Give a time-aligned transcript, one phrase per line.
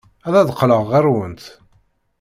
[0.27, 1.43] Ad d-qqleɣ ɣer-went.